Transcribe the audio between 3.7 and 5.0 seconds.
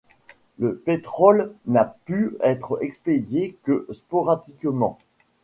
sporadiquement.